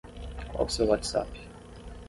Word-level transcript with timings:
Qual 0.51 0.65
o 0.65 0.71
seu 0.75 0.87
WhatsApp? 0.89 1.29